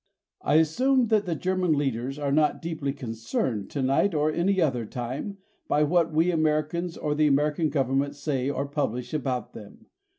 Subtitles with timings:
[0.41, 5.37] I assume that the German leaders are not deeply concerned, tonight or any other time,
[5.67, 9.85] by what we Americans or the American government say or publish about them.